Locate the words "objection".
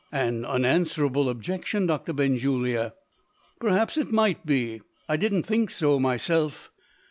1.29-1.85